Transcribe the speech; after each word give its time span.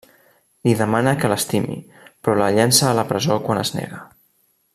Li 0.67 0.71
demana 0.79 1.13
que 1.23 1.29
l'estimi, 1.33 1.77
però 2.05 2.37
la 2.41 2.49
llença 2.57 2.89
a 2.89 2.95
la 3.01 3.05
presó 3.13 3.39
quan 3.47 3.63
es 3.67 3.75
nega. 3.79 4.03